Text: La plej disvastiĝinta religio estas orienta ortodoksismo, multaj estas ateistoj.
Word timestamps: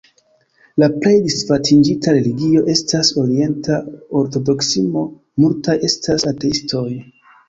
La 0.83 0.87
plej 1.01 1.09
disvastiĝinta 1.25 2.13
religio 2.15 2.63
estas 2.73 3.11
orienta 3.23 3.77
ortodoksismo, 4.21 5.05
multaj 5.45 5.77
estas 5.89 6.27
ateistoj. 6.33 6.87